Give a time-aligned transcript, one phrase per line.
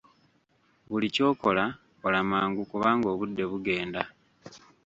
[0.89, 1.63] Buli ky’okola
[2.01, 4.01] kola mangu kubanga obudde bugenda.